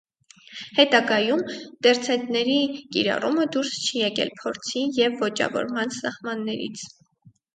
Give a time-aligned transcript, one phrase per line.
[0.77, 1.41] Հետագայում
[1.87, 2.55] տերցետների
[2.95, 6.89] կիրառումը դուրս չի եկել փորձի և ոճավորման սահմաններից։